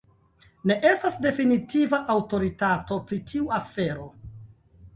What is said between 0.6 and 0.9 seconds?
Ne